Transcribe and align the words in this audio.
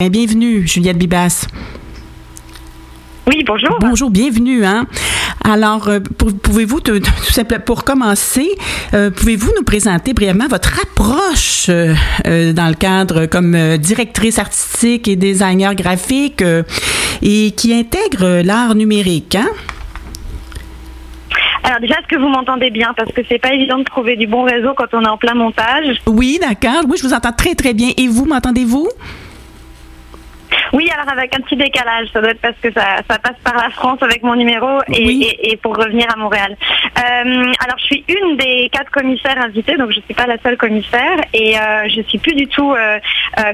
Bienvenue, 0.00 0.64
Juliette 0.64 0.96
Bibas. 0.96 1.48
Oui, 3.26 3.42
bonjour. 3.44 3.78
Bonjour, 3.80 4.10
bienvenue. 4.10 4.64
Hein? 4.64 4.86
Alors, 5.42 5.88
euh, 5.88 5.98
pouvez-vous, 5.98 6.78
tout 6.78 7.02
simplement, 7.24 7.64
pour 7.64 7.82
commencer, 7.82 8.48
euh, 8.94 9.10
pouvez-vous 9.10 9.50
nous 9.56 9.64
présenter 9.64 10.12
brièvement 10.12 10.46
votre 10.46 10.80
approche 10.80 11.66
euh, 11.68 11.96
dans 12.52 12.68
le 12.68 12.76
cadre 12.76 13.26
comme 13.26 13.76
directrice 13.78 14.38
artistique 14.38 15.08
et 15.08 15.16
designer 15.16 15.74
graphique 15.74 16.44
et 17.20 17.50
qui 17.50 17.74
intègre 17.74 18.42
l'art 18.44 18.76
numérique? 18.76 19.34
Hein? 19.34 19.48
Alors 21.64 21.80
déjà, 21.80 21.94
est-ce 21.94 22.06
que 22.06 22.20
vous 22.20 22.28
m'entendez 22.28 22.70
bien? 22.70 22.94
Parce 22.96 23.10
que 23.10 23.22
c'est 23.28 23.40
pas 23.40 23.52
évident 23.52 23.78
de 23.78 23.84
trouver 23.84 24.14
du 24.14 24.28
bon 24.28 24.44
réseau 24.44 24.74
quand 24.76 24.86
on 24.92 25.02
est 25.02 25.08
en 25.08 25.18
plein 25.18 25.34
montage. 25.34 26.00
Oui, 26.06 26.38
d'accord. 26.40 26.84
Oui, 26.88 26.98
je 27.02 27.04
vous 27.04 27.14
entends 27.14 27.32
très, 27.32 27.56
très 27.56 27.74
bien. 27.74 27.90
Et 27.96 28.06
vous, 28.06 28.26
m'entendez-vous? 28.26 28.88
Oui, 30.72 30.88
alors 30.92 31.10
avec 31.10 31.34
un 31.34 31.40
petit 31.40 31.56
décalage, 31.56 32.08
ça 32.12 32.20
doit 32.20 32.30
être 32.30 32.40
parce 32.40 32.56
que 32.62 32.72
ça, 32.72 32.98
ça 33.08 33.18
passe 33.18 33.36
par 33.44 33.54
la 33.54 33.70
France 33.70 33.98
avec 34.02 34.22
mon 34.22 34.34
numéro 34.34 34.80
et, 34.88 35.52
et, 35.52 35.56
pour 35.56 35.76
revenir 35.76 36.06
à 36.12 36.16
Montréal. 36.16 36.56
Euh, 36.98 37.52
alors 37.64 37.78
je 37.78 37.84
suis 37.84 38.04
une 38.08 38.36
des 38.36 38.68
quatre 38.70 38.90
commissaires 38.90 39.38
invités, 39.42 39.76
donc 39.76 39.90
je 39.92 40.00
suis 40.00 40.14
pas 40.14 40.26
la 40.26 40.38
seule 40.38 40.56
commissaire 40.56 41.18
et 41.32 41.58
euh, 41.58 41.88
je 41.88 42.02
suis 42.02 42.18
plus 42.18 42.34
du 42.34 42.46
tout 42.48 42.72
euh, 42.72 42.98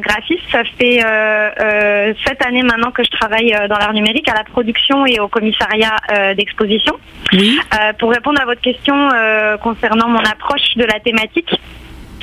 graphiste. 0.01 0.43
Ça 0.51 0.63
fait 0.79 1.01
sept 2.25 2.45
années 2.47 2.63
maintenant 2.63 2.91
que 2.91 3.05
je 3.05 3.11
travaille 3.11 3.55
dans 3.69 3.79
l'art 3.79 3.93
numérique, 3.93 4.29
à 4.29 4.35
la 4.35 4.45
production 4.45 5.07
et 5.07 5.21
au 5.21 5.29
commissariat 5.29 5.97
d'exposition. 6.37 6.95
Oui. 7.33 7.59
pour 7.99 8.11
répondre 8.11 8.41
à 8.41 8.45
votre 8.45 8.61
question 8.61 9.09
concernant 9.63 10.09
mon 10.09 10.21
approche 10.21 10.75
de 10.77 10.85
la 10.85 11.01
thématique. 11.01 11.51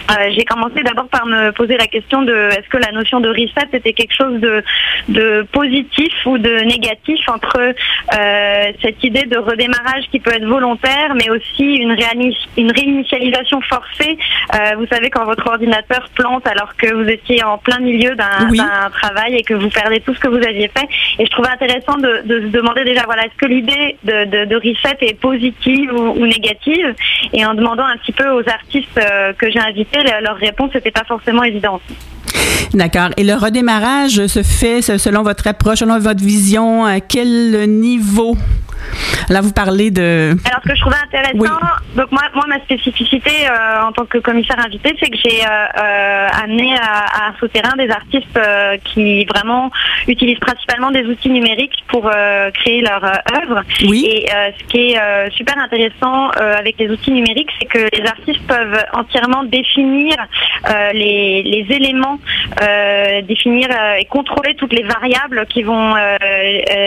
Euh, 0.09 0.29
j'ai 0.35 0.45
commencé 0.45 0.81
d'abord 0.83 1.07
par 1.07 1.25
me 1.25 1.51
poser 1.51 1.77
la 1.77 1.87
question 1.87 2.21
de 2.23 2.33
est-ce 2.33 2.67
que 2.69 2.77
la 2.77 2.91
notion 2.91 3.19
de 3.19 3.29
reset 3.29 3.67
était 3.73 3.93
quelque 3.93 4.13
chose 4.13 4.39
de, 4.39 4.63
de 5.09 5.45
positif 5.51 6.13
ou 6.25 6.37
de 6.37 6.61
négatif 6.61 7.19
entre 7.27 7.59
euh, 7.59 8.71
cette 8.81 9.03
idée 9.03 9.23
de 9.23 9.37
redémarrage 9.37 10.05
qui 10.11 10.19
peut 10.19 10.33
être 10.33 10.45
volontaire, 10.45 11.13
mais 11.15 11.29
aussi 11.29 11.75
une, 11.75 11.95
une 12.57 12.71
réinitialisation 12.71 13.61
forcée? 13.61 14.17
Euh, 14.55 14.75
vous 14.77 14.87
savez 14.87 15.09
quand 15.09 15.25
votre 15.25 15.47
ordinateur 15.47 16.09
plante 16.15 16.47
alors 16.47 16.75
que 16.75 16.93
vous 16.93 17.07
étiez 17.07 17.43
en 17.43 17.57
plein 17.57 17.79
milieu 17.79 18.15
d'un 18.15 18.89
travail 18.91 19.35
et 19.35 19.43
que 19.43 19.53
vous 19.53 19.69
perdez 19.69 19.99
tout 20.01 20.13
ce 20.13 20.19
que 20.19 20.27
vous 20.27 20.43
aviez 20.45 20.69
fait. 20.69 20.87
Et 21.19 21.25
je 21.25 21.31
trouvais 21.31 21.49
intéressant 21.49 21.97
de, 21.97 22.21
de 22.25 22.41
se 22.41 22.47
demander 22.47 22.83
déjà 22.83 23.03
voilà 23.05 23.25
est-ce 23.25 23.37
que 23.37 23.45
l'idée 23.45 23.97
de, 24.03 24.25
de, 24.25 24.45
de, 24.45 24.55
reset 24.55 24.97
est 25.01 25.19
positive 25.19 25.93
ou, 25.93 26.21
ou, 26.21 26.25
négative? 26.25 26.95
Et 27.33 27.45
en 27.45 27.53
demandant 27.53 27.85
un 27.85 27.97
petit 27.97 28.11
peu 28.11 28.29
aux 28.29 28.47
artistes 28.47 28.99
que 29.37 29.49
j'ai 29.51 29.59
invités 29.59 29.90
leur 30.21 30.37
réponse 30.37 30.73
n'était 30.73 30.91
pas 30.91 31.03
forcément 31.07 31.43
évidente. 31.43 31.81
D'accord. 32.73 33.09
Et 33.17 33.23
le 33.23 33.35
redémarrage 33.35 34.27
se 34.27 34.43
fait 34.43 34.81
selon 34.81 35.23
votre 35.23 35.47
approche, 35.47 35.79
selon 35.79 35.99
votre 35.99 36.23
vision, 36.23 36.85
à 36.85 36.99
quel 37.01 37.69
niveau? 37.69 38.37
Là, 39.29 39.41
vous 39.41 39.53
parlez 39.53 39.91
de. 39.91 40.35
Alors, 40.45 40.59
ce 40.63 40.69
que 40.69 40.75
je 40.75 40.81
trouvais 40.81 40.97
intéressant, 41.03 41.59
donc 41.95 42.11
moi, 42.11 42.23
moi, 42.33 42.45
ma 42.47 42.59
spécificité 42.59 43.31
euh, 43.49 43.83
en 43.83 43.91
tant 43.91 44.05
que 44.05 44.17
commissaire 44.17 44.59
invité, 44.59 44.95
c'est 44.99 45.09
que 45.09 45.17
j'ai 45.17 45.41
euh, 45.41 45.47
euh, 45.47 46.27
amené 46.43 46.75
à, 46.75 47.27
à 47.27 47.33
souterrain 47.39 47.75
des 47.77 47.89
artistes 47.89 48.39
qui 48.85 49.25
vraiment 49.25 49.71
utilisent 50.07 50.39
principalement 50.39 50.91
des 50.91 51.03
outils 51.03 51.29
numériques 51.29 51.83
pour 51.87 52.09
créer 52.53 52.81
leur 52.81 53.03
œuvre. 53.03 53.63
Oui. 53.87 54.05
Et 54.05 54.27
ce 54.29 54.63
qui 54.65 54.93
est 54.93 55.31
super 55.31 55.57
intéressant 55.57 56.29
avec 56.29 56.77
les 56.77 56.89
outils 56.89 57.11
numériques, 57.11 57.49
c'est 57.59 57.67
que 57.67 57.95
les 57.95 58.05
artistes 58.05 58.45
peuvent 58.47 58.83
entièrement 58.93 59.43
définir 59.43 60.15
les, 60.93 61.43
les, 61.43 61.65
éléments, 61.75 62.19
définir 63.23 63.69
et 63.99 64.05
contrôler 64.05 64.55
toutes 64.55 64.73
les 64.73 64.83
variables 64.83 65.45
qui 65.47 65.63
vont 65.63 65.95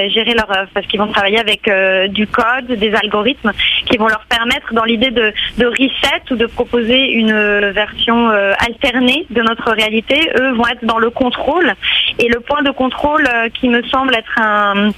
gérer 0.08 0.34
leur 0.34 0.50
œuvre, 0.50 0.68
parce 0.74 0.86
qu'ils 0.86 1.00
vont 1.00 1.08
travailler 1.08 1.38
avec 1.38 1.68
euh, 1.84 2.08
du 2.08 2.26
code, 2.26 2.66
des 2.66 2.92
algorithmes 2.94 3.52
qui 3.86 3.96
vont 3.96 4.08
leur 4.08 4.24
permettre 4.28 4.72
dans 4.72 4.84
l'idée 4.84 5.10
de, 5.10 5.32
reset 5.58 6.22
ou 6.30 6.36
de 6.36 6.46
proposer 6.46 7.12
une 7.12 7.34
version 7.70 8.30
euh, 8.30 8.52
alternée 8.58 9.26
de 9.30 9.42
notre 9.42 9.70
réalité. 9.72 10.30
Eux 10.40 10.52
vont 10.52 10.66
être 10.66 10.84
dans 10.84 10.98
le 10.98 11.10
contrôle 11.10 11.74
et 12.18 12.28
le 12.28 12.40
point 12.40 12.62
de 12.62 12.70
contrôle 12.70 13.26
euh, 13.26 13.48
qui 13.48 13.68
me 13.68 13.82
semble 13.84 14.14
être 14.14 14.40
un 14.40 14.90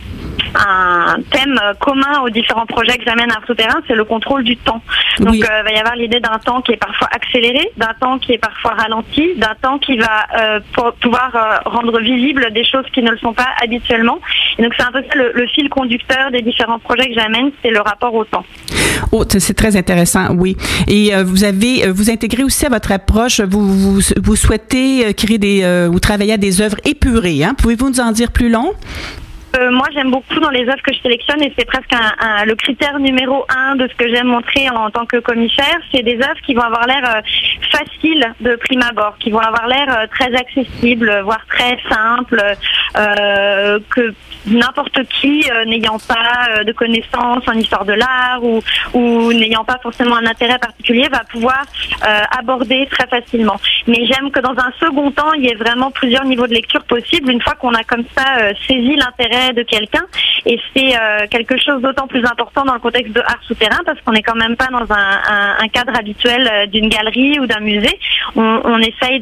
un 0.54 1.16
thème 1.30 1.58
commun 1.80 2.20
aux 2.24 2.30
différents 2.30 2.66
projets 2.66 2.98
que 2.98 3.04
j'amène 3.04 3.30
à 3.30 3.40
Souterrain, 3.46 3.80
c'est 3.86 3.94
le 3.94 4.04
contrôle 4.04 4.44
du 4.44 4.56
temps. 4.56 4.82
Donc, 5.20 5.34
il 5.34 5.42
va 5.42 5.70
y 5.72 5.78
avoir 5.78 5.96
l'idée 5.96 6.20
d'un 6.20 6.38
temps 6.38 6.60
qui 6.60 6.72
est 6.72 6.76
parfois 6.76 7.08
accéléré, 7.12 7.70
d'un 7.76 7.94
temps 8.00 8.18
qui 8.18 8.32
est 8.32 8.38
parfois 8.38 8.72
ralenti, 8.72 9.34
d'un 9.36 9.54
temps 9.60 9.78
qui 9.78 9.96
va 9.96 10.60
pouvoir 11.00 11.62
rendre 11.64 12.00
visible 12.00 12.52
des 12.52 12.64
choses 12.64 12.84
qui 12.92 13.02
ne 13.02 13.10
le 13.10 13.18
sont 13.18 13.32
pas 13.32 13.48
habituellement. 13.62 14.18
Et 14.58 14.62
donc, 14.62 14.72
c'est 14.76 14.84
un 14.84 14.92
peu 14.92 15.02
ça 15.02 15.16
le 15.16 15.46
fil 15.48 15.68
conducteur 15.68 16.30
des 16.30 16.42
différents 16.42 16.78
projets 16.78 17.08
que 17.08 17.14
j'amène, 17.14 17.50
c'est 17.62 17.70
le 17.70 17.80
rapport 17.80 18.14
au 18.14 18.24
temps. 18.24 18.44
Oh, 19.12 19.24
c'est 19.28 19.54
très 19.54 19.76
intéressant, 19.76 20.34
oui. 20.36 20.56
Et 20.88 21.14
euh, 21.14 21.24
vous 21.24 21.44
avez, 21.44 21.86
euh, 21.86 21.92
vous 21.92 22.10
intégrez 22.10 22.44
aussi 22.44 22.66
à 22.66 22.68
votre 22.68 22.92
approche, 22.92 23.40
vous, 23.40 24.00
vous, 24.22 24.36
souhaitez 24.36 25.06
euh, 25.06 25.12
créer 25.12 25.38
des, 25.38 25.88
ou 25.92 25.98
travailler 26.00 26.34
à 26.34 26.36
des 26.36 26.60
œuvres 26.60 26.78
épurées. 26.84 27.44
Hein? 27.44 27.54
Pouvez-vous 27.54 27.90
nous 27.90 28.00
en 28.00 28.12
dire 28.12 28.30
plus 28.32 28.48
long? 28.48 28.72
Euh, 29.58 29.70
moi, 29.70 29.86
j'aime 29.94 30.10
beaucoup 30.10 30.38
dans 30.40 30.50
les 30.50 30.62
œuvres 30.62 30.82
que 30.82 30.92
je 30.92 31.00
sélectionne, 31.00 31.42
et 31.42 31.52
c'est 31.58 31.64
presque 31.64 31.94
le 32.46 32.54
critère 32.54 32.98
numéro 32.98 33.46
un 33.48 33.76
de 33.76 33.88
ce 33.88 33.94
que 33.94 34.08
j'aime 34.08 34.26
montrer 34.26 34.68
en, 34.70 34.90
tant 34.90 35.06
que 35.06 35.18
commissaire, 35.18 35.78
c'est 35.92 36.02
des 36.02 36.16
œuvres 36.16 36.40
qui 36.44 36.54
vont 36.54 36.62
avoir 36.62 36.86
l'air 36.86 37.02
euh, 37.04 37.20
faciles 37.76 38.34
de 38.40 38.56
prime 38.56 38.82
abord, 38.82 39.16
qui 39.18 39.30
vont 39.30 39.38
avoir 39.38 39.66
l'air 39.66 39.86
euh, 39.88 40.06
très 40.08 40.34
accessibles, 40.34 41.20
voire 41.24 41.44
très 41.48 41.78
simples, 41.88 42.42
que 43.90 44.14
n'importe 44.46 44.98
qui 45.20 45.44
n'ayant 45.66 45.98
pas 45.98 46.64
de 46.64 46.72
connaissances 46.72 47.46
en 47.46 47.52
histoire 47.52 47.84
de 47.84 47.92
l'art 47.92 48.42
ou, 48.42 49.32
n'ayant 49.32 49.64
pas 49.64 49.78
forcément 49.82 50.16
un 50.16 50.26
intérêt 50.26 50.58
particulier 50.58 51.06
va 51.10 51.22
pouvoir 51.30 51.64
aborder 52.38 52.88
très 52.90 53.06
facilement. 53.06 53.60
Mais 53.86 54.06
j'aime 54.06 54.30
que 54.30 54.40
dans 54.40 54.52
un 54.52 54.72
second 54.80 55.10
temps, 55.10 55.32
il 55.34 55.44
y 55.44 55.48
ait 55.48 55.56
vraiment 55.56 55.90
plusieurs 55.90 56.24
niveaux 56.24 56.46
de 56.46 56.54
lecture 56.54 56.84
possibles 56.84 57.30
une 57.30 57.42
fois 57.42 57.54
qu'on 57.54 57.74
a 57.74 57.84
comme 57.84 58.04
ça 58.16 58.54
saisi 58.66 58.96
l'intérêt 58.96 59.52
de 59.52 59.62
quelqu'un. 59.62 60.06
Et 60.46 60.60
c'est 60.74 60.96
euh, 60.96 61.26
quelque 61.28 61.56
chose 61.60 61.82
d'autant 61.82 62.06
plus 62.06 62.24
important 62.24 62.64
dans 62.64 62.74
le 62.74 62.80
contexte 62.80 63.12
de 63.12 63.20
art 63.20 63.42
souterrain 63.42 63.80
parce 63.84 64.00
qu'on 64.00 64.12
n'est 64.12 64.22
quand 64.22 64.36
même 64.36 64.56
pas 64.56 64.68
dans 64.68 64.86
un, 64.94 65.68
cadre 65.72 65.98
habituel 65.98 66.48
euh, 66.50 66.66
d'une 66.66 66.88
galerie 66.88 67.40
ou 67.40 67.46
d'un 67.46 67.60
On, 68.34 68.78
essaye 68.80 69.20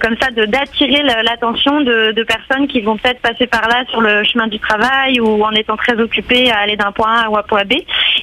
comme 0.00 0.16
ça 0.20 0.30
d'attirer 0.30 1.02
l'attention 1.22 1.80
de, 1.80 2.22
personnes 2.22 2.68
qui 2.68 2.80
vont 2.80 2.96
peut-être 2.96 3.20
passer 3.20 3.46
par 3.46 3.68
là 3.68 3.84
sur 3.90 4.00
le 4.00 4.24
chemin 4.24 4.46
du 4.46 4.58
travail 4.58 5.20
ou 5.20 5.44
en 5.44 5.50
étant 5.52 5.76
très 5.76 5.98
occupées 6.00 6.50
à 6.50 6.58
aller 6.58 6.76
d'un 6.76 6.92
point 6.92 7.22
A 7.22 7.28
ou 7.28 7.36
à 7.36 7.42
point 7.42 7.64
B. 7.64 7.74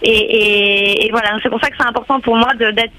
Et, 0.02 1.06
et, 1.06 1.12
voilà, 1.12 1.38
c'est 1.42 1.50
pour 1.50 1.60
ça 1.60 1.70
que 1.70 1.76
c'est 1.78 1.88
important 1.88 2.20
pour 2.20 2.36
moi 2.36 2.50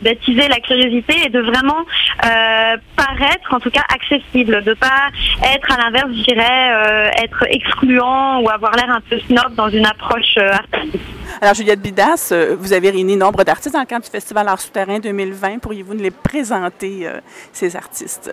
d'attiser 0.02 0.48
la 0.48 0.60
curiosité 0.60 1.14
et 1.26 1.28
de 1.28 1.40
vraiment 1.40 1.80
euh, 2.24 2.76
paraître, 2.96 3.52
en 3.52 3.60
tout 3.60 3.70
cas, 3.70 3.84
accessible, 3.94 4.62
de 4.62 4.74
pas 4.74 5.08
être 5.54 5.72
à 5.72 5.76
l'inverse, 5.82 6.10
je 6.10 6.24
dirais, 6.24 7.12
être 7.22 7.44
excluant 7.48 8.40
ou 8.40 8.50
avoir 8.50 8.72
l'air 8.72 8.90
un 8.90 9.00
peu 9.00 9.18
snob 9.20 9.54
dans 9.54 9.68
une 9.68 9.86
approche 9.86 10.36
euh, 10.38 10.52
artistique. 10.52 11.00
Alors, 11.40 11.54
Juliette 11.54 11.80
Bidas, 11.80 12.30
euh, 12.32 12.56
vous 12.58 12.72
avez 12.72 12.90
réuni 12.90 13.16
nombre 13.16 13.44
d'artistes 13.44 13.74
dans 13.74 13.80
le 13.80 13.86
cadre 13.86 14.04
du 14.04 14.10
Festival 14.10 14.46
Art 14.48 14.60
Souterrain 14.60 14.98
2020. 14.98 15.58
Pourriez-vous 15.58 15.94
nous 15.94 16.02
les 16.02 16.10
présenter, 16.10 17.06
euh, 17.06 17.20
ces 17.52 17.76
artistes 17.76 18.32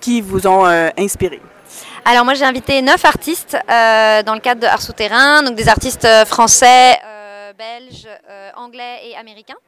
qui 0.00 0.20
vous 0.20 0.46
ont 0.46 0.64
inspiré? 0.96 1.40
Alors, 2.06 2.24
moi, 2.24 2.32
j'ai 2.34 2.44
invité 2.44 2.80
neuf 2.80 3.04
artistes 3.04 3.56
dans 3.68 4.34
le 4.34 4.40
cadre 4.40 4.62
de 4.62 4.66
Art 4.66 4.80
Souterrain, 4.80 5.42
donc 5.42 5.56
des 5.56 5.68
artistes 5.68 6.08
français, 6.26 6.98
belges, 7.60 8.08
anglais 8.56 9.00
et 9.04 9.16
américains. 9.16 9.60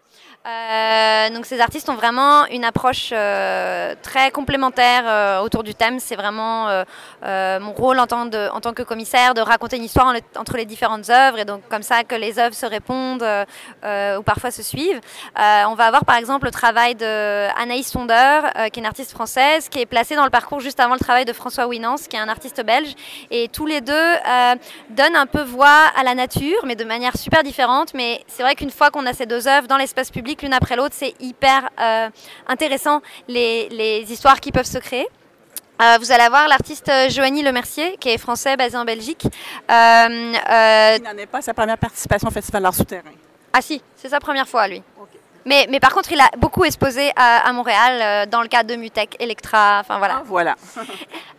Euh, 0.45 1.31
donc 1.31 1.47
ces 1.47 1.61
artistes 1.61 1.89
ont 1.89 1.95
vraiment 1.95 2.47
une 2.47 2.65
approche 2.65 3.11
euh, 3.13 3.95
très 4.03 4.33
complémentaire 4.33 5.05
euh, 5.07 5.41
autour 5.41 5.63
du 5.63 5.73
thème. 5.73 6.01
C'est 6.01 6.17
vraiment 6.17 6.67
mon 7.23 7.73
rôle 7.73 8.01
en 8.01 8.07
tant, 8.07 8.73
que 8.75 8.83
commissaire 8.83 9.35
de 9.35 9.41
raconter 9.41 9.77
une 9.77 9.85
histoire 9.85 10.13
entre 10.37 10.57
les 10.57 10.65
différentes 10.65 11.09
œuvres 11.11 11.39
et 11.39 11.45
donc 11.45 11.63
comme 11.69 11.83
ça 11.83 12.03
que 12.05 12.15
les 12.15 12.39
œuvres 12.39 12.55
se 12.55 12.67
répondent 12.67 13.25
ou 13.83 14.23
parfois 14.23 14.51
se 14.51 14.63
suivent. 14.63 15.01
on 15.37 15.75
va 15.75 15.87
avoir 15.87 16.05
par 16.05 16.17
exemple 16.17 16.47
le 16.47 16.51
travail 16.51 16.95
de 16.95 17.49
Anaïs 17.61 17.89
Sonder, 17.89 18.41
qui 18.73 18.79
est 18.79 18.83
une 18.83 18.87
artiste 18.87 19.13
française, 19.13 19.69
qui 19.69 19.81
est 19.81 19.87
placée 19.87 20.17
dans 20.17 20.25
le 20.25 20.31
parcours 20.31 20.61
juste 20.61 20.81
avant 20.81 20.95
le 20.95 21.01
travail 21.01 21.25
de 21.25 21.33
François 21.33 21.67
Winans, 21.67 21.97
qui 22.09 22.17
est 22.17 22.21
un 22.21 22.29
artiste 22.29 22.63
belge. 22.65 22.95
Et 23.31 23.49
tous 23.49 23.67
les 23.67 23.81
deux 23.81 24.15
donnent 24.91 25.17
un 25.17 25.27
peu 25.27 25.43
voix 25.43 25.91
à 25.97 26.03
la 26.03 26.15
nature, 26.15 26.61
mais 26.65 26.75
de 26.75 26.85
manière 26.85 27.17
super 27.17 27.43
différente. 27.43 27.95
Mais 27.95 28.25
c'est 28.27 28.43
vrai 28.43 28.55
qu'une 28.55 28.71
fois 28.71 28.91
qu'on 28.91 29.07
a 29.07 29.13
ces 29.13 29.27
deux 29.27 29.47
œuvres 29.47 29.69
dans 29.69 29.77
l'espace 29.77 30.11
public, 30.11 30.32
l'une 30.41 30.55
après 30.55 30.77
l'autre. 30.77 30.95
C'est 30.97 31.15
hyper 31.21 31.69
euh, 31.79 32.09
intéressant 32.47 33.03
les, 33.29 33.69
les, 33.69 34.11
histoires 34.11 34.41
qui 34.41 34.53
peuvent 34.53 34.65
se 34.65 34.79
créer. 34.79 35.07
Euh, 35.83 35.99
vous 35.99 36.13
allez 36.13 36.23
avoir 36.23 36.49
l'artiste 36.49 36.89
euh, 36.89 37.09
Joanie 37.11 37.43
Lemercier, 37.43 37.97
qui 37.99 38.09
est 38.09 38.19
français, 38.19 38.57
basé 38.57 38.77
en 38.77 38.85
Belgique. 38.85 39.25
Euh, 39.71 40.33
Il 40.97 41.03
n'en 41.03 41.17
est 41.19 41.27
pas 41.27 41.43
sa 41.43 41.53
première 41.53 41.79
participation 41.79 42.29
au 42.29 42.31
Festival 42.31 42.63
d'art 42.63 42.75
souterrain. 42.75 43.11
Ah 43.53 43.61
si, 43.61 43.83
c'est 43.97 44.09
sa 44.09 44.21
première 44.21 44.49
fois, 44.49 44.69
lui. 44.69 44.83
Mais, 45.45 45.67
mais 45.71 45.81
par 45.81 45.93
contre, 45.93 46.13
il 46.13 46.21
a 46.21 46.29
beaucoup 46.39 46.65
exposé 46.65 47.11
à, 47.17 47.49
à 47.49 47.53
Montréal 47.53 48.01
euh, 48.01 48.27
dans 48.31 48.43
le 48.43 48.49
cadre 48.49 48.71
de 48.71 48.77
Mutec, 48.77 49.17
Electra, 49.21 49.79
enfin 49.81 49.99
voilà. 49.99 50.17
Ah, 50.19 50.23
voilà. 50.25 50.55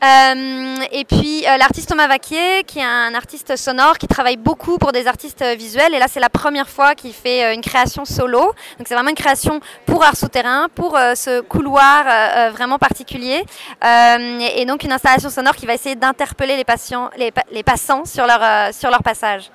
Euh, 0.04 0.76
et 0.92 1.06
puis 1.06 1.46
euh, 1.48 1.56
l'artiste 1.56 1.88
Thomas 1.88 2.08
Vaquier, 2.10 2.66
qui 2.68 2.80
est 2.80 2.84
un 2.84 3.16
artiste 3.16 3.56
sonore 3.56 3.98
qui 3.98 4.06
travaille 4.06 4.36
beaucoup 4.36 4.78
pour 4.78 4.92
des 4.92 5.08
artistes 5.08 5.42
visuels. 5.58 5.94
Et 5.96 6.00
là, 6.00 6.08
c'est 6.10 6.20
la 6.20 6.28
première 6.30 6.68
fois 6.68 6.94
qu'il 6.94 7.14
fait 7.14 7.54
une 7.56 7.62
création 7.62 8.04
solo. 8.04 8.40
Donc 8.78 8.86
c'est 8.86 8.96
vraiment 8.96 9.12
une 9.12 9.16
création 9.16 9.62
pour 9.86 10.04
art 10.04 10.18
souterrain, 10.18 10.68
pour 10.76 10.98
ce 11.16 11.40
couloir 11.40 12.04
vraiment 12.52 12.78
particulier. 12.80 13.46
Et, 13.86 14.62
et 14.62 14.66
donc 14.66 14.84
une 14.84 14.92
installation 14.92 15.30
sonore 15.30 15.56
qui 15.56 15.66
va 15.66 15.74
essayer 15.76 15.96
d'interpeller 15.96 16.58
les, 16.58 16.66
patients, 16.66 17.10
les, 17.16 17.32
pa- 17.32 17.46
les 17.50 17.64
passants 17.64 18.04
sur 18.04 18.28
leur, 18.28 18.74
sur 18.74 18.90
leur 18.90 19.04
passage. 19.04 19.50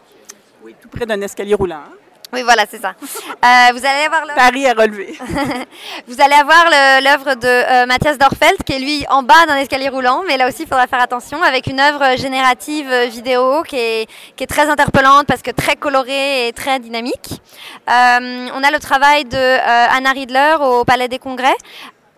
Oui, 0.65 0.75
tout 0.81 0.89
près 0.89 1.05
d'un 1.05 1.21
escalier 1.21 1.53
roulant. 1.55 1.77
hein. 1.77 1.93
Oui, 2.33 2.43
voilà, 2.43 2.65
c'est 2.71 2.81
ça. 2.81 2.95
Euh, 3.01 3.73
vous 3.73 3.87
allez 3.87 4.05
avoir. 4.05 4.23
Paris 4.37 4.67
à 4.67 4.75
relever. 4.75 5.17
Vous 6.07 6.21
allez 6.21 6.35
avoir 6.35 6.65
l'œuvre 7.03 7.35
de 7.35 7.47
euh, 7.47 7.87
Mathias 7.87 8.19
Dorfeld, 8.19 8.63
qui 8.65 8.75
est 8.75 8.79
lui 8.79 9.05
en 9.09 9.23
bas 9.23 9.47
d'un 9.47 9.57
escalier 9.57 9.89
roulant, 9.89 10.23
mais 10.27 10.37
là 10.37 10.49
aussi 10.49 10.63
il 10.63 10.69
faudra 10.69 10.87
faire 10.87 11.01
attention, 11.01 11.43
avec 11.43 11.67
une 11.67 11.81
œuvre 11.81 12.17
générative 12.19 12.89
euh, 12.91 13.07
vidéo 13.07 13.63
qui 13.63 13.77
est, 13.77 14.11
qui 14.37 14.45
est 14.45 14.47
très 14.47 14.69
interpellante 14.69 15.27
parce 15.27 15.43
que 15.43 15.51
très 15.51 15.77
colorée 15.77 16.49
et 16.49 16.53
très 16.53 16.81
dynamique. 16.81 17.41
Euh, 17.89 18.49
on 18.55 18.63
a 18.63 18.71
le 18.71 18.79
travail 18.79 19.25
de 19.25 19.37
Anna 19.37 20.13
Riedler 20.13 20.57
au 20.61 20.85
Palais 20.85 21.09
des 21.09 21.19
Congrès. 21.19 21.57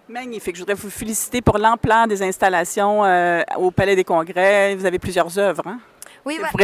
Magnifique. 0.09 0.57
Je 0.57 0.61
voudrais 0.61 0.75
vous 0.75 0.91
féliciter 0.91 1.41
pour 1.41 1.59
l'ampleur 1.59 2.09
des 2.09 2.23
installations 2.23 3.03
au 3.57 3.71
Palais 3.71 3.95
des 3.95 4.05
Congrès. 4.05 4.75
Vous 4.75 4.87
avez 4.87 4.99
plusieurs 4.99 5.39
œuvres 5.39 5.67
hein, 5.67 5.79
Oui, 6.27 6.37
vous. 6.45 6.59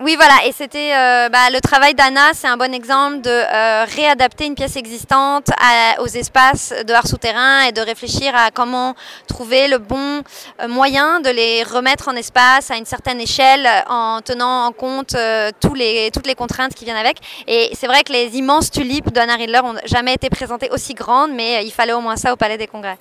Oui, 0.00 0.16
voilà, 0.16 0.34
et 0.46 0.52
c'était 0.52 0.92
euh, 0.94 1.28
bah, 1.30 1.48
le 1.50 1.60
travail 1.60 1.94
d'Anna, 1.94 2.30
c'est 2.34 2.46
un 2.46 2.56
bon 2.58 2.74
exemple 2.74 3.20
de 3.22 3.30
euh, 3.30 3.84
réadapter 3.84 4.44
une 4.46 4.54
pièce 4.54 4.76
existante 4.76 5.48
à- 5.58 6.00
aux 6.02 6.06
espaces 6.06 6.74
de 6.86 6.92
art 6.92 7.06
souterrain 7.06 7.62
et 7.62 7.72
de 7.72 7.80
réfléchir 7.80 8.34
à 8.36 8.50
comment 8.50 8.94
trouver 9.26 9.66
le 9.68 9.78
bon 9.78 10.22
euh, 10.60 10.68
moyen 10.68 11.20
de 11.20 11.30
les 11.30 11.62
remettre 11.62 12.08
en 12.08 12.16
espace 12.16 12.70
à 12.70 12.76
une 12.76 12.84
certaine 12.84 13.20
échelle 13.20 13.66
en 13.88 14.20
tenant 14.22 14.66
en 14.66 14.72
compte 14.72 15.14
euh, 15.14 15.50
tous 15.60 15.74
les, 15.74 16.10
toutes 16.12 16.26
les 16.26 16.34
contraintes 16.34 16.74
qui 16.74 16.84
viennent 16.84 16.96
avec. 16.96 17.16
Et 17.46 17.70
c'est 17.74 17.86
vrai 17.86 18.02
que 18.02 18.12
les 18.12 18.36
immenses 18.36 18.70
tulipes 18.70 19.10
d'Anna 19.10 19.36
Riedler 19.36 19.60
n'ont 19.64 19.74
jamais 19.86 20.14
été 20.14 20.28
présentées 20.28 20.68
aussi 20.70 20.92
grandes, 20.94 21.32
mais 21.32 21.64
il 21.64 21.72
fallait 21.72 21.94
au 21.94 22.00
moins 22.00 22.16
ça 22.16 22.32
au 22.32 22.36
Palais 22.36 22.58
des 22.58 22.66
Congrès. 22.66 22.98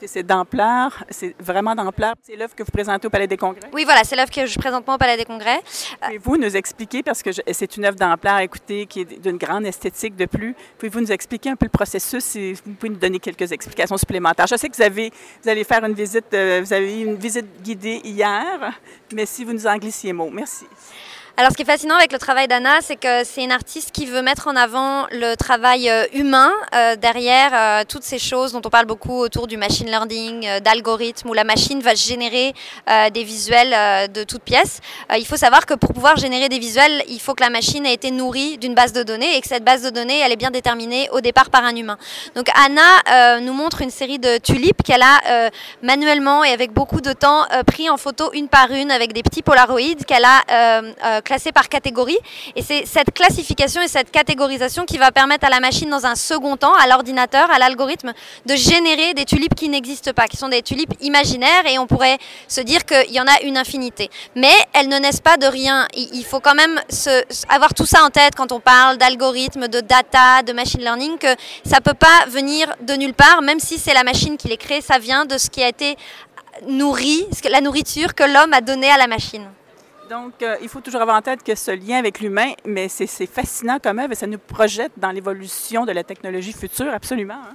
Écoutez, 0.00 0.12
c'est 0.14 0.22
d'ampleur. 0.22 1.04
C'est 1.10 1.34
vraiment 1.38 1.74
d'ampleur. 1.74 2.14
C'est 2.22 2.34
l'œuvre 2.34 2.54
que 2.54 2.62
vous 2.62 2.70
présentez 2.70 3.06
au 3.06 3.10
Palais 3.10 3.26
des 3.26 3.36
Congrès? 3.36 3.68
Oui, 3.74 3.84
voilà, 3.84 4.02
c'est 4.02 4.16
l'œuvre 4.16 4.30
que 4.30 4.46
je 4.46 4.58
présente 4.58 4.86
moi 4.86 4.94
au 4.94 4.98
Palais 4.98 5.18
des 5.18 5.26
Congrès. 5.26 5.60
Pouvez-vous 6.02 6.38
nous 6.38 6.56
expliquer, 6.56 7.02
parce 7.02 7.22
que 7.22 7.28
c'est 7.52 7.76
une 7.76 7.84
œuvre 7.84 7.96
d'ampleur, 7.96 8.38
écoutez, 8.38 8.86
qui 8.86 9.00
est 9.00 9.20
d'une 9.20 9.36
grande 9.36 9.66
esthétique 9.66 10.16
de 10.16 10.24
plus, 10.24 10.54
pouvez-vous 10.78 11.00
nous 11.00 11.12
expliquer 11.12 11.50
un 11.50 11.56
peu 11.56 11.66
le 11.66 11.70
processus 11.70 12.34
et 12.36 12.54
vous 12.64 12.72
pouvez 12.72 12.90
nous 12.90 12.98
donner 12.98 13.18
quelques 13.18 13.52
explications 13.52 13.98
supplémentaires? 13.98 14.46
Je 14.46 14.56
sais 14.56 14.70
que 14.70 14.76
vous, 14.76 14.82
avez, 14.82 15.12
vous 15.42 15.48
allez 15.50 15.64
faire 15.64 15.84
une 15.84 15.92
visite, 15.92 16.32
euh, 16.32 16.62
vous 16.64 16.72
avez 16.72 17.02
eu 17.02 17.04
une 17.04 17.16
visite 17.16 17.60
guidée 17.62 18.00
hier, 18.02 18.72
mais 19.12 19.26
si 19.26 19.44
vous 19.44 19.52
nous 19.52 19.66
en 19.66 19.76
glissiez 19.76 20.14
mot. 20.14 20.30
Merci. 20.30 20.64
Alors, 21.40 21.52
ce 21.52 21.56
qui 21.56 21.62
est 21.62 21.64
fascinant 21.64 21.96
avec 21.96 22.12
le 22.12 22.18
travail 22.18 22.48
d'Anna, 22.48 22.82
c'est 22.82 22.96
que 22.96 23.24
c'est 23.24 23.42
une 23.42 23.50
artiste 23.50 23.92
qui 23.92 24.04
veut 24.04 24.20
mettre 24.20 24.46
en 24.46 24.56
avant 24.56 25.06
le 25.10 25.36
travail 25.36 25.88
euh, 25.88 26.04
humain 26.12 26.52
euh, 26.74 26.96
derrière 26.96 27.52
euh, 27.54 27.82
toutes 27.88 28.02
ces 28.02 28.18
choses 28.18 28.52
dont 28.52 28.60
on 28.62 28.68
parle 28.68 28.84
beaucoup 28.84 29.16
autour 29.16 29.46
du 29.46 29.56
machine 29.56 29.86
learning, 29.86 30.46
euh, 30.46 30.60
d'algorithmes, 30.60 31.30
où 31.30 31.32
la 31.32 31.44
machine 31.44 31.80
va 31.80 31.94
générer 31.94 32.52
des 33.14 33.24
visuels 33.24 34.10
de 34.12 34.24
toutes 34.24 34.42
pièces. 34.42 34.80
Il 35.16 35.24
faut 35.26 35.36
savoir 35.36 35.64
que 35.64 35.74
pour 35.74 35.94
pouvoir 35.94 36.16
générer 36.16 36.48
des 36.48 36.58
visuels, 36.58 37.02
il 37.08 37.20
faut 37.20 37.34
que 37.34 37.42
la 37.42 37.50
machine 37.50 37.86
ait 37.86 37.94
été 37.94 38.10
nourrie 38.10 38.58
d'une 38.58 38.74
base 38.74 38.92
de 38.92 39.02
données 39.02 39.36
et 39.36 39.40
que 39.40 39.46
cette 39.46 39.64
base 39.64 39.82
de 39.82 39.90
données, 39.90 40.18
elle 40.18 40.32
est 40.32 40.36
bien 40.36 40.50
déterminée 40.50 41.08
au 41.12 41.20
départ 41.20 41.50
par 41.50 41.64
un 41.64 41.74
humain. 41.74 41.96
Donc, 42.34 42.48
Anna 42.54 43.38
nous 43.40 43.52
montre 43.52 43.80
une 43.80 43.90
série 43.90 44.18
de 44.18 44.38
tulipes 44.38 44.82
qu'elle 44.82 45.02
a 45.02 45.50
manuellement 45.82 46.42
et 46.42 46.50
avec 46.50 46.72
beaucoup 46.72 47.00
de 47.00 47.12
temps 47.12 47.46
pris 47.66 47.88
en 47.88 47.96
photo 47.96 48.30
une 48.32 48.48
par 48.48 48.70
une 48.72 48.90
avec 48.90 49.12
des 49.12 49.22
petits 49.22 49.42
polaroïdes 49.42 50.04
qu'elle 50.04 50.24
a 50.24 51.20
classés 51.30 51.52
par 51.52 51.68
catégorie. 51.68 52.18
Et 52.56 52.62
c'est 52.62 52.84
cette 52.86 53.12
classification 53.14 53.80
et 53.80 53.86
cette 53.86 54.10
catégorisation 54.10 54.84
qui 54.84 54.98
va 54.98 55.12
permettre 55.12 55.46
à 55.46 55.50
la 55.50 55.60
machine 55.60 55.88
dans 55.88 56.04
un 56.04 56.16
second 56.16 56.56
temps, 56.56 56.74
à 56.74 56.88
l'ordinateur, 56.88 57.48
à 57.52 57.58
l'algorithme, 57.60 58.12
de 58.46 58.56
générer 58.56 59.14
des 59.14 59.24
tulipes 59.24 59.54
qui 59.54 59.68
n'existent 59.68 60.12
pas, 60.12 60.26
qui 60.26 60.36
sont 60.36 60.48
des 60.48 60.62
tulipes 60.62 60.92
imaginaires 61.00 61.66
et 61.66 61.78
on 61.78 61.86
pourrait 61.86 62.18
se 62.48 62.60
dire 62.60 62.84
qu'il 62.84 63.12
y 63.12 63.20
en 63.20 63.28
a 63.28 63.42
une 63.44 63.56
infinité. 63.56 64.10
Mais 64.34 64.56
elles 64.72 64.88
ne 64.88 64.98
naissent 64.98 65.20
pas 65.20 65.36
de 65.36 65.46
rien. 65.46 65.86
Il 65.94 66.24
faut 66.24 66.40
quand 66.40 66.56
même 66.56 66.80
avoir 67.48 67.74
tout 67.74 67.86
ça 67.86 68.02
en 68.02 68.10
tête 68.10 68.34
quand 68.36 68.50
on 68.50 68.58
parle 68.58 68.96
d'algorithmes, 68.98 69.68
de 69.68 69.80
data, 69.80 70.42
de 70.42 70.52
machine 70.52 70.80
learning, 70.80 71.16
que 71.16 71.32
ça 71.64 71.76
ne 71.76 71.82
peut 71.82 71.94
pas 71.94 72.26
venir 72.26 72.74
de 72.80 72.94
nulle 72.94 73.14
part, 73.14 73.40
même 73.40 73.60
si 73.60 73.78
c'est 73.78 73.94
la 73.94 74.02
machine 74.02 74.36
qui 74.36 74.48
les 74.48 74.56
crée, 74.56 74.80
ça 74.80 74.98
vient 74.98 75.26
de 75.26 75.38
ce 75.38 75.48
qui 75.48 75.62
a 75.62 75.68
été 75.68 75.96
nourri, 76.66 77.24
la 77.48 77.60
nourriture 77.60 78.16
que 78.16 78.24
l'homme 78.24 78.52
a 78.52 78.60
donnée 78.60 78.90
à 78.90 78.98
la 78.98 79.06
machine. 79.06 79.46
Donc, 80.10 80.42
euh, 80.42 80.56
il 80.60 80.68
faut 80.68 80.80
toujours 80.80 81.02
avoir 81.02 81.16
en 81.16 81.22
tête 81.22 81.44
que 81.44 81.54
ce 81.54 81.70
lien 81.70 81.96
avec 81.96 82.18
l'humain, 82.18 82.52
mais 82.64 82.88
c'est 82.88 83.06
fascinant 83.26 83.78
comme 83.78 84.00
œuvre 84.00 84.10
et 84.10 84.16
ça 84.16 84.26
nous 84.26 84.38
projette 84.38 84.90
dans 84.96 85.12
l'évolution 85.12 85.86
de 85.86 85.92
la 85.92 86.02
technologie 86.02 86.52
future, 86.52 86.92
absolument. 86.92 87.34
hein. 87.34 87.54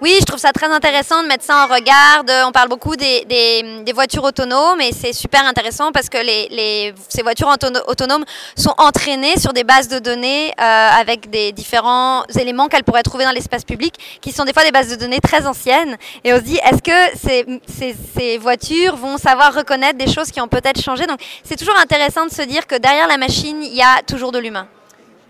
Oui, 0.00 0.16
je 0.20 0.24
trouve 0.24 0.38
ça 0.38 0.52
très 0.52 0.66
intéressant 0.66 1.22
de 1.22 1.28
mettre 1.28 1.44
ça 1.44 1.64
en 1.64 1.72
regard. 1.72 2.24
on 2.46 2.52
parle 2.52 2.68
beaucoup 2.68 2.96
des, 2.96 3.24
des- 3.24 3.92
voitures 3.92 4.24
autonomes 4.24 4.80
et 4.80 4.92
c'est 4.92 5.12
super 5.12 5.46
intéressant 5.46 5.92
parce 5.92 6.08
que 6.08 6.18
les, 6.18 6.48
les- 6.50 6.94
ces 7.08 7.22
voitures 7.22 7.48
autono- 7.48 7.82
autonomes 7.86 8.24
sont 8.56 8.74
entraînées 8.78 9.38
sur 9.38 9.52
des 9.52 9.64
bases 9.64 9.88
de 9.88 9.98
données 9.98 10.52
euh, 10.60 10.88
avec 11.00 11.28
des 11.30 11.52
différents 11.52 12.24
éléments 12.38 12.68
qu'elles 12.68 12.84
pourraient 12.84 13.02
trouver 13.02 13.24
dans 13.24 13.32
l'espace 13.32 13.64
public 13.64 13.94
qui 14.20 14.32
sont 14.32 14.44
des 14.44 14.52
fois 14.52 14.64
des 14.64 14.72
bases 14.72 14.88
de 14.88 14.96
données 14.96 15.20
très 15.20 15.46
anciennes. 15.46 15.96
Et 16.24 16.32
on 16.32 16.36
se 16.36 16.42
dit, 16.42 16.58
est-ce 16.64 16.82
que 16.82 17.18
ces, 17.18 17.44
ces- 17.66 17.96
ces 18.16 18.38
voitures 18.38 18.96
vont 18.96 19.18
savoir 19.18 19.54
reconnaître 19.54 19.98
des 19.98 20.10
choses 20.10 20.30
qui 20.30 20.40
ont 20.40 20.48
peut-être 20.48 20.80
changé? 20.82 21.06
Donc 21.06 21.20
c'est 21.44 21.56
toujours 21.56 21.78
intéressant 21.78 22.24
de 22.26 22.30
se 22.30 22.42
dire 22.42 22.66
que 22.66 22.74
derrière 22.76 23.08
la 23.08 23.18
machine, 23.18 23.62
il 23.62 23.74
y 23.74 23.82
a 23.82 24.02
toujours 24.06 24.32
de 24.32 24.38
l'humain. 24.38 24.66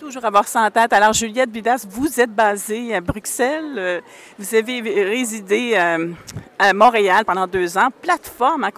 Toujours 0.02 0.25
avoir 0.25 0.49
ça 0.49 0.62
en 0.62 0.69
tête. 0.69 0.93
Alors, 0.93 1.12
Juliette 1.12 1.49
Bidas, 1.49 1.87
vous 1.88 2.19
êtes 2.19 2.34
basée 2.34 2.93
à 2.93 3.00
Bruxelles. 3.00 3.75
euh, 3.78 4.00
vous 4.37 4.52
avez 4.52 4.81
résidé 4.81 5.75
euh, 5.76 6.08
à 6.58 6.72
Montréal 6.72 7.25
pendant 7.25 7.46
deux 7.46 7.78
ans. 7.78 7.88
Plateforme, 8.02 8.64
hein, 8.64 8.70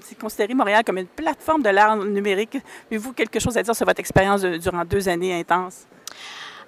c'est 0.00 0.18
considéré 0.18 0.54
Montréal 0.54 0.82
comme 0.82 0.96
une 0.96 1.06
plateforme 1.06 1.60
de 1.60 1.68
l'art 1.68 1.98
numérique. 1.98 2.56
Avez-vous 2.90 3.12
quelque 3.12 3.38
chose 3.38 3.58
à 3.58 3.62
dire 3.62 3.76
sur 3.76 3.84
votre 3.84 4.00
expérience 4.00 4.40
durant 4.40 4.86
deux 4.86 5.06
années 5.06 5.38
intenses? 5.38 5.86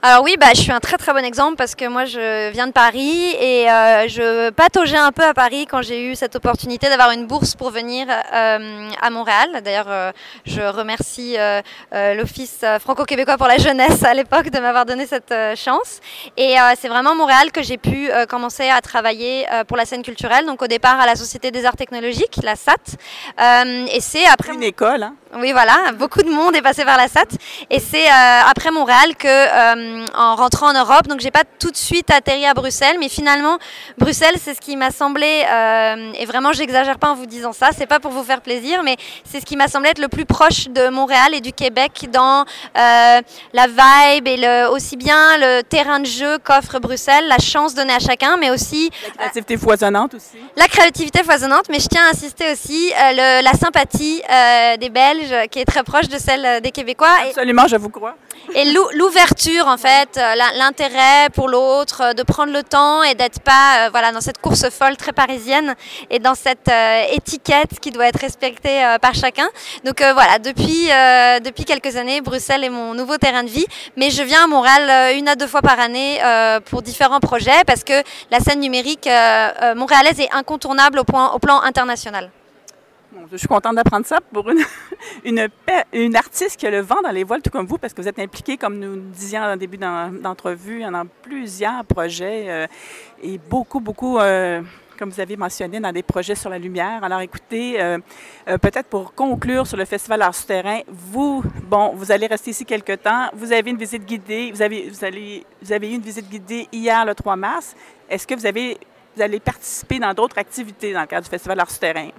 Alors 0.09 0.23
oui, 0.23 0.37
bah, 0.39 0.51
je 0.55 0.61
suis 0.61 0.71
un 0.71 0.79
très 0.79 0.99
très 0.99 1.13
bon 1.13 1.25
exemple 1.25 1.57
parce 1.57 1.75
que 1.75 1.89
moi 1.89 2.05
je 2.05 2.53
viens 2.53 2.69
de 2.69 2.73
Paris 2.73 3.35
et 3.41 3.69
euh, 3.69 4.07
je 4.07 4.51
pataugeais 4.51 4.97
un 4.97 5.11
peu 5.11 5.25
à 5.25 5.35
Paris 5.35 5.67
quand 5.69 5.83
j'ai 5.83 6.01
eu 6.01 6.15
cette 6.15 6.37
opportunité 6.37 6.89
d'avoir 6.89 7.11
une 7.11 7.27
bourse 7.27 7.57
pour 7.57 7.71
venir 7.71 8.07
euh, 8.09 8.89
à 9.03 9.11
Montréal. 9.11 9.63
D'ailleurs, 9.65 9.89
euh, 9.89 10.13
je 10.45 10.61
remercie 10.61 11.37
l'Office 11.93 12.65
franco-québécois 12.79 13.37
pour 13.37 13.49
la 13.49 13.59
jeunesse 13.59 14.05
à 14.05 14.15
l'époque 14.15 14.51
de 14.51 14.61
m'avoir 14.61 14.87
donné 14.87 15.07
cette 15.07 15.35
chance. 15.57 15.99
Et 16.37 16.55
c'est 16.81 16.89
vraiment 16.89 17.11
à 17.11 17.15
Montréal 17.17 17.51
que 17.51 17.65
j'ai 17.65 17.77
pu 17.77 18.09
commencer 18.29 18.69
à 18.69 18.81
travailler 18.81 19.45
pour 19.67 19.77
la 19.77 19.87
scène 19.87 20.05
culturelle. 20.05 20.47
Donc 20.47 20.63
au 20.63 20.69
départ 20.69 21.01
à 21.01 21.07
la 21.07 21.17
Société 21.17 21.51
des 21.51 21.65
Arts 21.65 21.77
Technologiques, 21.77 22.39
la 22.45 22.55
SAT. 22.55 22.95
Et 23.89 24.01
c'est 24.01 24.27
après... 24.27 24.55
Une 24.55 24.63
école, 24.63 25.03
hein? 25.03 25.15
Oui, 25.35 25.53
voilà, 25.53 25.93
beaucoup 25.99 26.23
de 26.23 26.31
monde 26.31 26.55
est 26.55 26.63
passé 26.63 26.85
par 26.85 26.97
la 26.97 27.09
SAT. 27.09 27.25
Et 27.69 27.81
c'est 27.81 28.07
euh, 28.09 28.41
après 28.49 28.71
Montréal 28.71 29.17
que, 29.19 29.27
euh, 29.27 30.07
en 30.15 30.37
rentrant 30.37 30.69
en 30.69 30.73
Europe, 30.73 31.09
donc 31.09 31.19
j'ai 31.21 31.33
pas 31.33 31.43
tout 31.59 31.71
de 31.71 31.77
suite 31.77 32.11
atterri 32.11 32.47
à 32.47 32.55
Bruxelles, 32.55 32.97
mais 33.01 33.09
finalement, 33.09 33.59
Bruxelles, 33.99 34.37
c'est 34.43 34.55
ce 34.55 34.61
qui 34.61 34.77
m'a 34.77 34.93
semblé, 34.93 35.45
euh, 35.51 36.13
et 36.19 36.27
vraiment, 36.27 36.53
j'exagère 36.53 36.99
pas 36.99 37.09
en 37.11 37.15
vous 37.17 37.27
disant 37.27 37.53
ça, 37.53 37.71
c'est 37.77 37.87
pas 37.87 37.99
pour 37.99 38.13
vous 38.13 38.23
faire 38.23 38.41
plaisir, 38.41 38.83
mais 38.85 38.97
c'est 39.25 39.41
ce 39.41 39.45
qui 39.45 39.57
m'a 39.57 39.67
semblé 39.69 39.91
être 39.91 39.99
le 39.99 40.09
plus 40.09 40.25
proche 40.27 40.69
de 40.69 40.89
Montréal 40.91 41.35
et 41.35 41.41
du 41.41 41.53
Québec 41.53 42.09
dans 42.13 42.45
la 42.77 43.67
vibe 43.67 44.29
et 44.29 44.37
le, 44.37 44.71
aussi 44.71 44.97
bien 44.97 45.37
le 45.39 45.63
terrain 45.63 45.99
de 46.01 46.07
jeu 46.07 46.39
qu'offre 46.39 46.79
Bruxelles, 46.79 47.27
la 47.29 47.39
chance 47.39 47.75
donnée 47.75 47.95
à 47.95 47.99
chacun, 47.99 48.37
mais 48.37 48.51
aussi 48.51 48.91
La 49.05 49.25
créativité 49.25 49.57
foisonnante 49.57 50.15
aussi. 50.15 50.39
la 50.57 50.69
créativité 50.69 51.25
foisonnante, 51.25 51.65
mais 51.69 51.81
je 51.81 51.89
tiens 51.89 52.05
à 52.07 52.11
insister 52.11 52.53
aussi 52.53 52.93
le- 52.95 53.43
la 53.43 53.53
sympathie 53.53 54.23
des 54.79 54.89
Belges, 54.89 55.16
qui 55.51 55.59
est 55.59 55.65
très 55.65 55.83
proche 55.83 56.09
de 56.09 56.19
celle 56.19 56.45
euh, 56.45 56.61
des 56.61 56.71
Québécois, 56.71 57.09
et, 57.25 57.29
Absolument, 57.31 57.67
je 57.69 57.77
vous 57.77 57.89
crois. 57.89 58.15
et 58.55 58.73
l'ou- 58.73 58.89
l'ouverture 58.95 59.67
en 59.67 59.77
fait, 59.77 60.17
euh, 60.17 60.35
l'intérêt 60.57 61.29
pour 61.35 61.49
l'autre, 61.49 62.03
euh, 62.03 62.13
de 62.13 62.23
prendre 62.23 62.53
le 62.53 62.63
temps 62.63 63.03
et 63.03 63.15
d'être 63.15 63.41
pas 63.41 63.89
voilà 63.91 64.13
dans 64.13 64.21
cette 64.21 64.39
course 64.39 64.69
folle 64.71 64.97
très 64.97 65.13
parisienne 65.13 65.75
et 66.11 66.19
dans 66.19 66.35
cette 66.35 66.71
étiquette 67.13 67.79
qui 67.81 67.91
doit 67.91 68.07
être 68.09 68.21
respectée 68.21 68.83
par 69.01 69.15
chacun. 69.15 69.49
Donc 69.85 69.99
voilà, 70.01 70.39
depuis 70.39 70.89
depuis 71.45 71.65
quelques 71.65 71.97
années, 71.97 72.21
Bruxelles 72.21 72.65
est 72.65 72.71
mon 72.71 72.95
nouveau 72.95 73.17
terrain 73.19 73.43
de 73.45 73.49
vie, 73.49 73.67
mais 73.97 74.11
je 74.11 74.23
viens 74.23 74.45
à 74.45 74.47
Montréal 74.47 75.15
une 75.17 75.29
à 75.29 75.35
deux 75.37 75.47
fois 75.47 75.63
par 75.63 75.79
année 75.81 76.21
pour 76.71 76.83
différents 76.83 77.21
projets 77.21 77.63
parce 77.67 77.85
que 77.85 78.03
la 78.31 78.41
scène 78.41 78.61
numérique 78.61 79.09
montréalaise 79.77 80.21
est 80.21 80.33
incontournable 80.33 80.99
au, 80.99 81.05
point, 81.05 81.31
au 81.33 81.39
plan 81.39 81.61
international. 81.63 82.31
Je 83.31 83.37
suis 83.37 83.49
contente 83.49 83.75
d'apprendre 83.75 84.07
ça 84.07 84.19
pour 84.33 84.51
une, 85.25 86.17
artiste 86.17 86.57
qui 86.57 86.67
a 86.67 86.71
le 86.71 86.81
vent 86.81 87.01
dans 87.03 87.11
les 87.11 87.25
voiles, 87.25 87.43
tout 87.43 87.51
comme 87.51 87.67
vous, 87.67 87.79
parce 87.79 87.93
que 87.93 88.03
vous 88.03 88.09
êtes 88.09 88.19
impliquée, 88.19 88.57
comme 88.57 88.79
nous 88.79 88.97
disions 88.97 89.53
au 89.53 89.57
début 89.57 89.79
d'entrevue, 89.79 90.83
dans 90.83 91.07
plusieurs 91.23 91.85
projets 91.85 92.47
euh, 92.49 92.67
et 93.23 93.39
beaucoup, 93.39 93.81
beaucoup, 93.81 94.19
euh, 94.19 94.63
comme 94.99 95.11
vous 95.11 95.21
avez 95.21 95.37
mentionné, 95.37 95.81
dans 95.81 95.93
des 95.93 96.03
projets 96.03 96.35
sur 96.35 96.51
la 96.51 96.59
lumière. 96.59 97.03
Alors 97.03 97.21
écoutez, 97.21 97.81
euh, 97.81 97.99
peut-être 98.47 98.87
pour 98.87 99.15
conclure 99.15 99.67
sur 99.67 99.77
le 99.77 99.85
Festival 99.85 100.23
Art 100.23 100.35
Souterrain, 100.35 100.81
vous, 100.89 101.43
bon, 101.65 101.93
vous 101.95 102.13
allez 102.13 102.27
rester 102.27 102.51
ici 102.51 102.65
quelque 102.65 102.95
temps. 102.95 103.29
Vous 103.35 103.53
avez 103.53 103.71
une 103.71 103.79
visite 103.79 104.05
guidée, 104.05 104.53
vous 104.53 104.63
avez 104.63 105.91
eu 105.91 105.95
une 105.95 106.03
visite 106.03 106.29
guidée 106.29 106.69
hier, 106.73 107.05
le 107.05 107.15
3 107.15 107.37
mars. 107.37 107.75
Est-ce 108.09 108.27
que 108.27 108.35
vous 108.35 108.47
avez 108.47 108.79
vous 109.17 109.23
allez 109.23 109.41
participer 109.41 109.99
dans 109.99 110.13
d'autres 110.13 110.37
activités 110.37 110.93
dans 110.93 111.01
le 111.01 111.07
cadre 111.07 111.25
du 111.25 111.31
Festival 111.31 111.59
Art 111.59 111.71
Souterrain? 111.71 112.11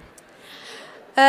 Euh, 1.18 1.20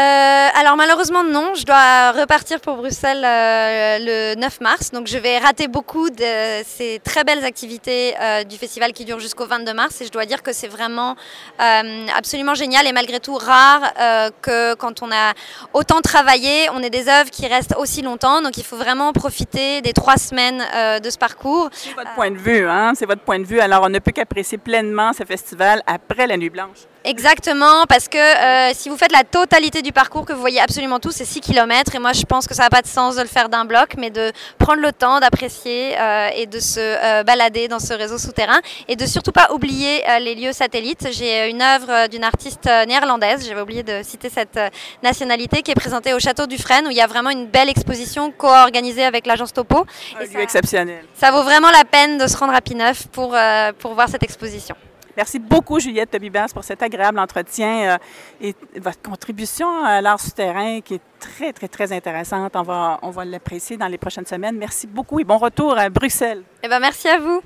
alors 0.53 0.75
malheureusement 0.77 1.23
non, 1.23 1.55
je 1.55 1.65
dois 1.65 2.11
repartir 2.11 2.59
pour 2.61 2.75
Bruxelles 2.75 3.23
euh, 3.25 4.35
le 4.35 4.39
9 4.39 4.61
mars, 4.61 4.91
donc 4.91 5.07
je 5.07 5.17
vais 5.17 5.39
rater 5.39 5.67
beaucoup 5.67 6.11
de 6.11 6.61
ces 6.63 7.01
très 7.03 7.23
belles 7.23 7.43
activités 7.43 8.13
euh, 8.21 8.43
du 8.43 8.57
festival 8.57 8.93
qui 8.93 9.03
dure 9.03 9.19
jusqu'au 9.19 9.47
22 9.47 9.73
mars 9.73 9.99
et 10.01 10.05
je 10.05 10.11
dois 10.11 10.27
dire 10.27 10.43
que 10.43 10.53
c'est 10.53 10.67
vraiment 10.67 11.15
absolument 12.15 12.53
génial 12.53 12.85
et 12.85 12.91
malgré 12.91 13.19
tout 13.19 13.35
rare 13.35 13.81
que 14.41 14.75
quand 14.75 15.01
on 15.01 15.11
a 15.11 15.33
autant 15.73 16.01
travaillé, 16.01 16.69
on 16.71 16.83
ait 16.83 16.89
des 16.91 17.07
œuvres 17.07 17.31
qui 17.31 17.47
restent 17.47 17.75
aussi 17.77 18.01
longtemps, 18.03 18.41
donc 18.41 18.57
il 18.57 18.63
faut 18.63 18.77
vraiment 18.77 19.11
profiter 19.11 19.81
des 19.81 19.93
trois 19.93 20.17
semaines 20.17 20.59
de 21.01 21.09
ce 21.09 21.17
parcours. 21.17 21.69
C'est 21.71 21.93
votre 21.95 22.13
point 22.13 22.31
de 22.31 22.37
vue, 22.37 22.67
hein? 22.67 22.93
c'est 22.95 23.05
votre 23.05 23.21
point 23.21 23.39
de 23.39 23.45
vue, 23.45 23.59
alors 23.59 23.83
on 23.83 23.89
ne 23.89 23.99
peut 23.99 24.11
qu'apprécier 24.11 24.57
pleinement 24.57 25.13
ce 25.13 25.23
festival 25.23 25.81
après 25.87 26.27
la 26.27 26.37
Nuit 26.37 26.49
Blanche. 26.49 26.85
Exactement, 27.05 27.85
parce 27.87 28.09
que 28.09 28.17
euh, 28.17 28.71
si 28.73 28.89
vous 28.89 28.97
faites 28.97 29.13
la 29.13 29.23
totalité 29.23 29.81
du 29.81 29.93
parcours 29.93 30.25
que 30.25 30.33
vous 30.33 30.41
voyez 30.41 30.59
absolument 30.59 30.99
tout, 30.99 31.11
c'est 31.11 31.23
6 31.23 31.39
km. 31.39 31.95
Et 31.95 31.99
moi, 31.99 32.11
je 32.11 32.23
pense 32.23 32.45
que 32.45 32.53
ça 32.53 32.63
n'a 32.63 32.69
pas 32.69 32.81
de 32.81 32.87
sens 32.87 33.15
de 33.15 33.21
le 33.21 33.27
faire 33.27 33.47
d'un 33.47 33.63
bloc, 33.63 33.95
mais 33.97 34.09
de 34.09 34.33
prendre 34.57 34.81
le 34.81 34.91
temps 34.91 35.21
d'apprécier 35.21 35.97
euh, 35.97 36.29
et 36.35 36.45
de 36.45 36.59
se 36.59 36.79
euh, 36.79 37.23
balader 37.23 37.69
dans 37.69 37.79
ce 37.79 37.93
réseau 37.93 38.17
souterrain. 38.17 38.59
Et 38.89 38.97
de 38.97 39.05
surtout 39.05 39.31
pas 39.31 39.49
oublier 39.53 40.03
les 40.19 40.35
lieux 40.35 40.51
satellites. 40.51 41.07
J'ai 41.11 41.49
une 41.49 41.61
œuvre 41.61 42.07
d'une 42.07 42.23
artiste 42.23 42.65
néerlandaise, 42.87 43.47
j'avais 43.47 43.61
oublié 43.61 43.83
de 43.83 44.01
citer 44.03 44.29
cette 44.29 44.59
nationalité, 45.01 45.61
qui 45.61 45.71
est 45.71 45.75
présentée 45.75 46.13
au 46.13 46.19
Château 46.19 46.47
du 46.47 46.57
Frêne, 46.57 46.87
où 46.87 46.91
il 46.91 46.97
y 46.97 47.01
a 47.01 47.07
vraiment 47.07 47.29
une 47.29 47.45
belle 47.45 47.69
exposition 47.69 48.31
co-organisée 48.31 49.05
avec 49.05 49.25
l'agence 49.25 49.53
Topo. 49.53 49.85
Un 50.19 50.25
lieu 50.25 50.41
exceptionnel. 50.41 51.05
Ça 51.15 51.31
vaut 51.31 51.43
vraiment 51.43 51.71
la 51.71 51.85
peine 51.85 52.17
de 52.17 52.27
se 52.27 52.35
rendre 52.35 52.53
à 52.53 52.61
Pineuf 52.61 53.07
pour, 53.07 53.35
pour 53.79 53.93
voir 53.93 54.09
cette 54.09 54.23
exposition. 54.23 54.75
Merci 55.19 55.37
beaucoup, 55.37 55.81
Juliette 55.81 56.15
Bibas, 56.17 56.47
pour 56.53 56.63
cet 56.63 56.81
agréable 56.81 57.19
entretien 57.19 57.89
euh, 57.89 57.97
et 58.39 58.55
votre 58.79 59.01
contribution 59.01 59.83
à 59.83 59.99
l'art 59.99 60.17
souterrain 60.17 60.79
qui 60.79 60.93
est 60.93 61.01
très, 61.19 61.51
très, 61.51 61.67
très 61.67 61.91
intéressante. 61.91 62.55
On 62.55 62.63
va, 62.63 62.99
on 63.01 63.09
va 63.09 63.25
l'apprécier 63.25 63.75
dans 63.75 63.89
les 63.89 63.97
prochaines 63.97 64.25
semaines. 64.25 64.55
Merci 64.55 64.87
beaucoup 64.87 65.19
et 65.19 65.25
bon 65.25 65.37
retour 65.37 65.77
à 65.77 65.89
Bruxelles. 65.89 66.43
Eh 66.63 66.69
bien, 66.69 66.79
merci 66.79 67.09
à 67.09 67.19
vous. 67.19 67.41